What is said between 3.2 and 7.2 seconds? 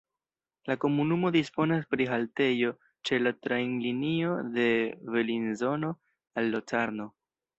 la trajnlinio de Belinzono al Locarno.